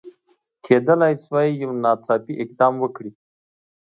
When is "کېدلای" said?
0.65-1.13